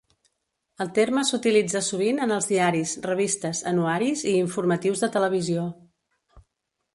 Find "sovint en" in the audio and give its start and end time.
1.87-2.33